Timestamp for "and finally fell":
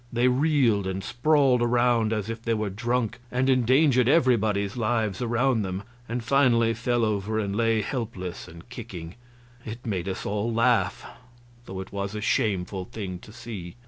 6.09-7.05